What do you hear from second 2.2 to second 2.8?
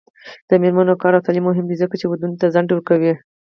ته ځنډ